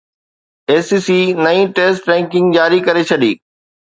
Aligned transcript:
اي 0.69 0.77
C 0.87 0.97
C 1.07 1.17
نئين 1.45 1.67
test 1.75 2.07
ranking 2.11 2.47
جاري 2.57 2.81
ڪري 2.89 3.03
ڇڏي 3.11 3.31